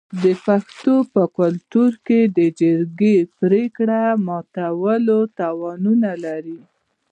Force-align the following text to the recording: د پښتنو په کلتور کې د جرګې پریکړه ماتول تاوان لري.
د 0.23 0.25
پښتنو 0.45 0.95
په 1.13 1.23
کلتور 1.39 1.91
کې 2.05 2.19
د 2.37 2.39
جرګې 2.61 3.17
پریکړه 3.39 4.01
ماتول 4.27 5.03
تاوان 5.39 5.81
لري. 6.25 6.59